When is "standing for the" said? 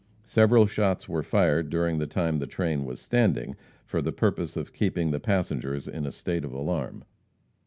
2.99-4.11